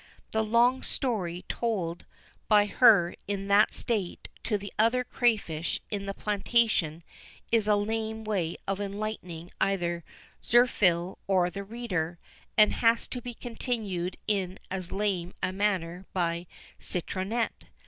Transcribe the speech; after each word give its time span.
The 0.31 0.43
long 0.43 0.81
story 0.81 1.45
told 1.47 2.05
by 2.47 2.65
her 2.65 3.13
in 3.27 3.47
that 3.49 3.75
state 3.75 4.29
to 4.45 4.57
the 4.57 4.73
other 4.79 5.03
crayfish 5.03 5.79
in 5.91 6.07
the 6.07 6.15
plantation 6.15 7.03
is 7.51 7.67
a 7.67 7.75
lame 7.75 8.23
way 8.23 8.57
of 8.67 8.81
enlightening 8.81 9.51
either 9.61 10.03
Zirphil 10.43 11.19
or 11.27 11.51
the 11.51 11.63
reader, 11.63 12.17
and 12.57 12.73
has 12.73 13.07
to 13.09 13.21
be 13.21 13.35
continued 13.35 14.17
in 14.27 14.57
as 14.71 14.91
lame 14.91 15.35
a 15.43 15.51
manner 15.53 16.07
by 16.13 16.47
Citronette. 16.79 17.65